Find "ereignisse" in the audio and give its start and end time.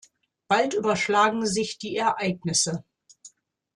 1.95-2.83